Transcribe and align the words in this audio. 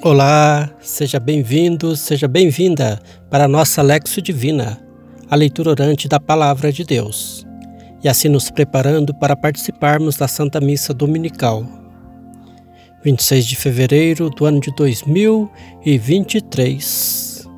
Olá, 0.00 0.70
seja 0.78 1.18
bem-vindo, 1.18 1.96
seja 1.96 2.28
bem-vinda 2.28 3.00
para 3.28 3.46
a 3.46 3.48
nossa 3.48 3.82
Lexo 3.82 4.22
Divina, 4.22 4.80
a 5.28 5.34
leitura 5.34 5.70
orante 5.70 6.06
da 6.06 6.20
Palavra 6.20 6.72
de 6.72 6.84
Deus, 6.84 7.44
e 8.04 8.08
assim 8.08 8.28
nos 8.28 8.48
preparando 8.48 9.12
para 9.12 9.34
participarmos 9.34 10.16
da 10.16 10.28
Santa 10.28 10.60
Missa 10.60 10.94
Dominical. 10.94 11.66
26 13.04 13.44
de 13.44 13.56
fevereiro 13.56 14.30
do 14.30 14.46
ano 14.46 14.60
de 14.60 14.72
2023. 14.76 17.48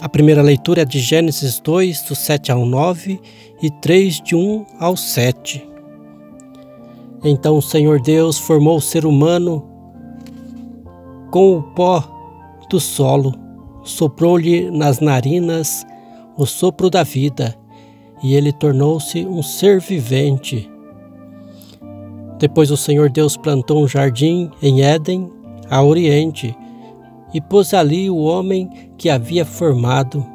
A 0.00 0.08
primeira 0.08 0.42
leitura 0.42 0.82
é 0.82 0.84
de 0.84 0.98
Gênesis 0.98 1.60
2, 1.60 2.02
do 2.02 2.16
7 2.16 2.50
ao 2.50 2.66
9 2.66 3.20
e 3.62 3.70
3, 3.70 4.20
de 4.20 4.34
1 4.34 4.66
ao 4.80 4.96
7. 4.96 5.70
Então 7.24 7.56
o 7.56 7.62
Senhor 7.62 8.00
Deus 8.00 8.38
formou 8.38 8.76
o 8.76 8.80
ser 8.80 9.06
humano 9.06 9.64
com 11.30 11.56
o 11.56 11.62
pó 11.62 12.04
do 12.68 12.80
solo, 12.80 13.34
soprou-lhe 13.82 14.70
nas 14.70 15.00
narinas 15.00 15.86
o 16.36 16.44
sopro 16.44 16.90
da 16.90 17.02
vida, 17.02 17.56
e 18.22 18.34
ele 18.34 18.52
tornou-se 18.52 19.24
um 19.26 19.42
ser 19.42 19.80
vivente. 19.80 20.70
Depois 22.38 22.70
o 22.70 22.76
Senhor 22.76 23.08
Deus 23.08 23.36
plantou 23.36 23.82
um 23.82 23.88
jardim 23.88 24.50
em 24.60 24.82
Éden, 24.82 25.30
a 25.70 25.82
oriente, 25.82 26.56
e 27.32 27.40
pôs 27.40 27.72
ali 27.72 28.10
o 28.10 28.16
homem 28.18 28.68
que 28.98 29.08
havia 29.08 29.44
formado. 29.44 30.26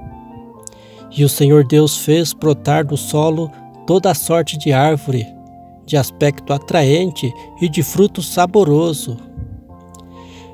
E 1.15 1.23
o 1.23 1.29
Senhor 1.29 1.65
Deus 1.65 1.97
fez 1.97 2.33
brotar 2.33 2.85
do 2.85 2.97
solo 2.97 3.51
toda 3.85 4.11
a 4.11 4.15
sorte 4.15 4.57
de 4.57 4.73
árvore, 4.73 5.27
de 5.87 5.95
aspecto 5.95 6.53
atraente 6.53 7.33
e 7.61 7.69
de 7.69 7.81
fruto 7.81 8.21
saboroso. 8.21 9.17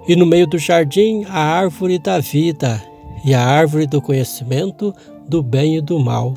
E 0.08 0.16
no 0.16 0.26
meio 0.26 0.46
do 0.46 0.60
jardim 0.60 1.26
a 1.28 1.40
árvore 1.40 1.98
da 1.98 2.20
vida 2.20 2.82
e 3.26 3.34
a 3.34 3.44
árvore 3.44 3.88
do 3.88 4.02
conhecimento 4.02 4.94
do 5.28 5.42
bem 5.42 5.78
e 5.78 5.82
do 5.82 6.00
mal. 6.00 6.36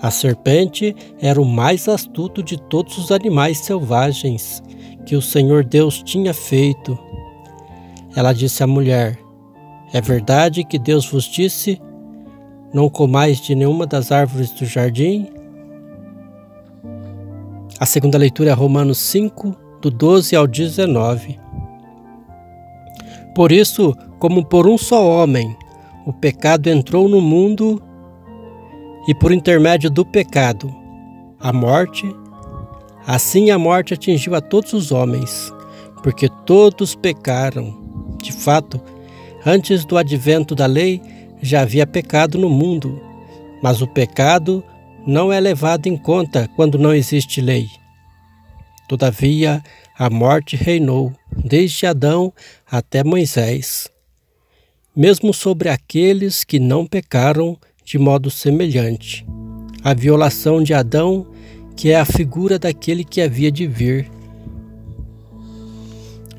A 0.00 0.10
serpente 0.10 0.94
era 1.20 1.40
o 1.40 1.44
mais 1.44 1.88
astuto 1.88 2.42
de 2.42 2.56
todos 2.56 2.96
os 2.96 3.10
animais 3.10 3.58
selvagens 3.58 4.62
que 5.04 5.16
o 5.16 5.20
Senhor 5.20 5.64
Deus 5.64 6.02
tinha 6.02 6.32
feito. 6.32 6.96
Ela 8.14 8.32
disse 8.32 8.62
à 8.62 8.66
mulher: 8.66 9.18
É 9.92 10.00
verdade 10.00 10.62
que 10.62 10.78
Deus 10.78 11.10
vos 11.10 11.24
disse: 11.24 11.80
Não 12.72 12.88
comais 12.88 13.40
de 13.40 13.54
nenhuma 13.54 13.86
das 13.86 14.12
árvores 14.12 14.50
do 14.50 14.64
jardim? 14.64 15.26
A 17.80 17.86
segunda 17.86 18.18
leitura 18.18 18.50
é 18.50 18.52
Romanos 18.52 18.98
5, 18.98 19.56
do 19.80 19.90
12 19.90 20.36
ao 20.36 20.46
19. 20.46 21.40
Por 23.34 23.50
isso, 23.50 23.96
como 24.18 24.44
por 24.44 24.66
um 24.66 24.76
só 24.76 25.02
homem, 25.08 25.56
o 26.04 26.12
pecado 26.12 26.68
entrou 26.68 27.08
no 27.08 27.22
mundo 27.22 27.82
e 29.08 29.14
por 29.14 29.32
intermédio 29.32 29.88
do 29.88 30.04
pecado, 30.04 30.70
a 31.40 31.54
morte, 31.54 32.14
assim 33.06 33.50
a 33.50 33.58
morte 33.58 33.94
atingiu 33.94 34.34
a 34.34 34.42
todos 34.42 34.74
os 34.74 34.92
homens, 34.92 35.50
porque 36.02 36.28
todos 36.44 36.94
pecaram. 36.94 37.74
De 38.18 38.30
fato, 38.30 38.78
antes 39.46 39.86
do 39.86 39.96
advento 39.96 40.54
da 40.54 40.66
lei, 40.66 41.00
já 41.40 41.62
havia 41.62 41.86
pecado 41.86 42.36
no 42.36 42.50
mundo, 42.50 43.00
mas 43.62 43.80
o 43.80 43.86
pecado 43.86 44.62
não 45.06 45.32
é 45.32 45.40
levado 45.40 45.86
em 45.86 45.96
conta 45.96 46.48
quando 46.56 46.78
não 46.78 46.94
existe 46.94 47.40
lei. 47.40 47.68
Todavia, 48.88 49.62
a 49.96 50.10
morte 50.10 50.56
reinou 50.56 51.12
desde 51.44 51.86
Adão 51.86 52.32
até 52.70 53.04
Moisés, 53.04 53.88
mesmo 54.96 55.32
sobre 55.32 55.68
aqueles 55.68 56.42
que 56.42 56.58
não 56.58 56.86
pecaram 56.86 57.56
de 57.84 57.98
modo 57.98 58.30
semelhante. 58.30 59.26
A 59.82 59.94
violação 59.94 60.62
de 60.62 60.74
Adão, 60.74 61.26
que 61.76 61.90
é 61.90 61.98
a 61.98 62.04
figura 62.04 62.58
daquele 62.58 63.04
que 63.04 63.20
havia 63.20 63.50
de 63.50 63.66
vir. 63.66 64.10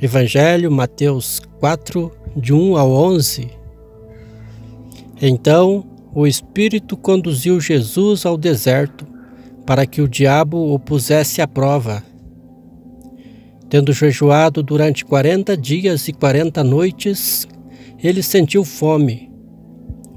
Evangelho, 0.01 0.72
Mateus 0.72 1.41
4, 1.59 2.11
de 2.35 2.53
1 2.53 2.78
ao 2.78 2.91
11. 2.91 3.49
Então, 5.22 5.85
o 6.13 6.27
Espírito 6.27 6.97
conduziu 6.97 7.59
Jesus 7.59 8.25
ao 8.25 8.38
deserto 8.38 9.07
para 9.66 9.85
que 9.85 10.01
o 10.01 10.07
diabo 10.07 10.73
o 10.73 10.79
pusesse 10.79 11.41
à 11.41 11.47
prova. 11.47 12.03
Tendo 13.69 13.94
jejuado 13.94 14.61
durante 14.61 15.05
quarenta 15.05 15.55
dias 15.55 16.07
e 16.09 16.13
quarenta 16.13 16.63
noites, 16.63 17.47
ele 18.03 18.22
sentiu 18.22 18.66
fome. 18.66 19.31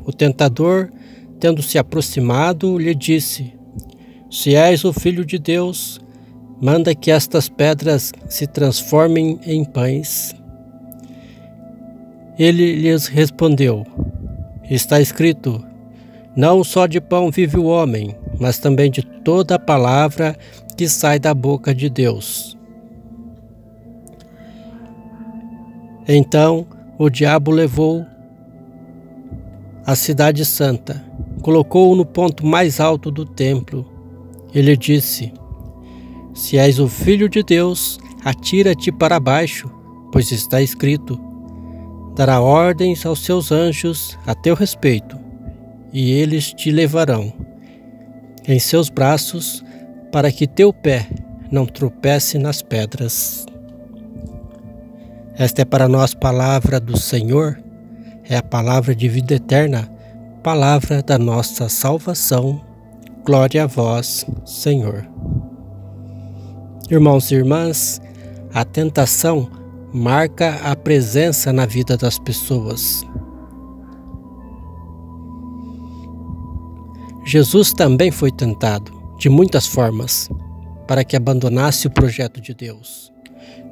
O 0.05 0.13
tentador, 0.13 0.91
tendo 1.39 1.63
se 1.63 1.79
aproximado, 1.79 2.77
lhe 2.77 2.95
disse: 2.95 3.53
Se 4.29 4.57
és 4.57 4.85
o 4.85 4.93
filho 4.93 5.25
de 5.25 5.39
Deus, 5.39 6.01
manda 6.61 6.95
que 6.95 7.13
estas 7.13 7.49
pedras 7.49 8.13
se 8.29 8.47
transformem 8.47 9.39
em 9.47 9.65
pães. 9.65 10.35
Ele 12.37 12.75
lhes 12.75 13.07
respondeu: 13.07 13.87
Está 14.69 15.01
escrito: 15.01 15.65
não 16.37 16.65
só 16.65 16.87
de 16.87 17.01
pão 17.01 17.31
vive 17.31 17.57
o 17.57 17.65
homem, 17.65 18.17
mas 18.41 18.59
também 18.59 18.91
de 18.91 19.03
toda 19.03 19.59
palavra 19.59 20.37
que 20.77 20.89
sai 20.89 21.19
da 21.19 21.33
boca 21.33 21.75
de 21.75 21.89
Deus. 21.89 22.59
Então 26.09 26.67
o 26.99 27.09
diabo 27.09 27.51
levou 27.51 28.05
a 29.87 29.95
cidade 29.95 30.45
santa, 30.45 31.05
colocou-o 31.41 31.95
no 31.95 32.05
ponto 32.05 32.45
mais 32.45 32.81
alto 32.81 33.11
do 33.11 33.25
templo. 33.25 33.89
Ele 34.53 34.77
disse: 34.77 35.33
Se 36.35 36.59
és 36.59 36.79
o 36.79 36.89
filho 36.89 37.29
de 37.29 37.43
Deus, 37.43 37.99
atira-te 38.25 38.91
para 38.91 39.21
baixo, 39.21 39.71
pois 40.11 40.33
está 40.33 40.61
escrito: 40.61 41.19
Dará 42.17 42.41
ordens 42.41 43.07
aos 43.07 43.21
seus 43.21 43.53
anjos 43.53 44.19
a 44.27 44.35
teu 44.35 44.55
respeito 44.55 45.24
e 45.95 46.11
eles 46.11 46.53
te 46.53 46.73
levarão 46.73 47.33
em 48.47 48.59
seus 48.59 48.91
braços, 48.91 49.65
para 50.11 50.31
que 50.31 50.47
teu 50.47 50.73
pé 50.73 51.09
não 51.51 51.65
tropece 51.65 52.37
nas 52.37 52.61
pedras. 52.61 53.47
Esta 55.37 55.63
é 55.63 55.65
para 55.65 55.89
nós 55.89 56.13
palavra 56.13 56.79
do 56.79 56.99
Senhor, 56.99 57.59
é 58.29 58.37
a 58.37 58.43
palavra 58.43 58.95
de 58.95 59.09
vida 59.09 59.35
eterna, 59.35 59.89
palavra 60.43 61.03
da 61.03 61.19
nossa 61.19 61.69
salvação. 61.69 62.61
Glória 63.25 63.65
a 63.65 63.67
vós, 63.67 64.27
Senhor. 64.45 65.09
Irmãos 66.91 67.31
e 67.31 67.37
irmãs, 67.37 68.01
a 68.53 68.65
tentação 68.65 69.49
marca 69.93 70.57
a 70.63 70.77
presença 70.77 71.53
na 71.53 71.67
vida 71.67 71.97
das 71.97 72.19
pessoas. 72.19 73.05
Jesus 77.35 77.73
também 77.73 78.13
foi 78.13 78.31
tentado, 78.31 78.93
de 79.19 79.29
muitas 79.29 79.67
formas, 79.67 80.31
para 80.87 81.03
que 81.03 81.17
abandonasse 81.17 81.89
o 81.89 81.91
projeto 81.91 82.41
de 82.41 82.55
Deus. 82.55 83.13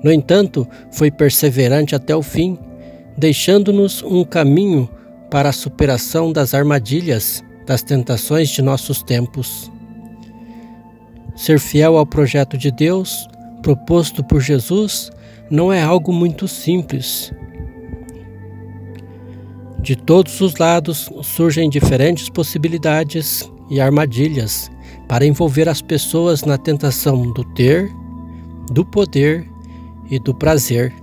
No 0.02 0.10
entanto, 0.10 0.66
foi 0.90 1.12
perseverante 1.12 1.94
até 1.94 2.12
o 2.12 2.22
fim, 2.22 2.58
deixando-nos 3.16 4.02
um 4.02 4.25
caminho 4.25 4.90
para 5.31 5.50
a 5.50 5.52
superação 5.52 6.32
das 6.32 6.54
armadilhas, 6.54 7.44
das 7.64 7.84
tentações 7.84 8.48
de 8.48 8.60
nossos 8.62 9.00
tempos. 9.00 9.70
Ser 11.37 11.60
fiel 11.60 11.96
ao 11.96 12.04
projeto 12.04 12.58
de 12.58 12.72
Deus, 12.72 13.28
proposto 13.62 14.25
por 14.25 14.40
Jesus, 14.40 15.08
não 15.48 15.72
é 15.72 15.81
algo 15.81 16.12
muito 16.12 16.48
simples, 16.48 17.32
de 19.82 19.96
todos 19.96 20.40
os 20.40 20.56
lados 20.56 21.11
surgem 21.23 21.69
diferentes 21.69 22.29
possibilidades 22.29 23.50
e 23.69 23.81
armadilhas 23.81 24.70
para 25.08 25.26
envolver 25.26 25.69
as 25.69 25.82
pessoas 25.82 26.44
na 26.44 26.56
tentação 26.56 27.32
do 27.32 27.44
ter, 27.52 27.90
do 28.70 28.84
poder 28.84 29.44
e 30.08 30.20
do 30.20 30.32
prazer. 30.32 30.94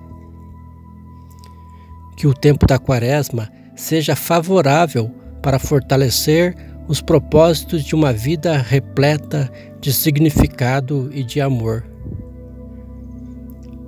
Que 2.15 2.25
o 2.25 2.33
tempo 2.33 2.65
da 2.65 2.79
Quaresma 2.79 3.49
seja 3.75 4.15
favorável 4.15 5.11
para 5.43 5.59
fortalecer 5.59 6.55
os 6.87 7.01
propósitos 7.01 7.83
de 7.83 7.93
uma 7.93 8.13
vida 8.13 8.57
repleta 8.57 9.51
de 9.81 9.91
significado 9.91 11.09
e 11.13 11.21
de 11.21 11.41
amor. 11.41 11.85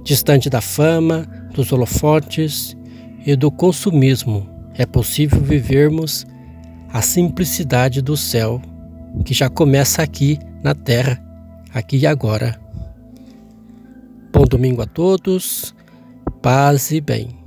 Distante 0.03 0.49
da 0.49 0.61
fama, 0.61 1.25
dos 1.53 1.71
holofotes 1.71 2.75
e 3.25 3.35
do 3.35 3.51
consumismo 3.51 4.60
é 4.75 4.85
possível 4.85 5.39
vivermos 5.41 6.25
a 6.91 7.01
simplicidade 7.01 8.01
do 8.01 8.17
céu, 8.17 8.61
que 9.25 9.33
já 9.33 9.49
começa 9.49 10.01
aqui 10.01 10.37
na 10.63 10.75
terra, 10.75 11.21
aqui 11.73 11.97
e 11.97 12.07
agora. 12.07 12.59
Bom 14.31 14.45
domingo 14.45 14.81
a 14.81 14.85
todos, 14.85 15.73
paz 16.41 16.91
e 16.91 17.01
bem. 17.01 17.40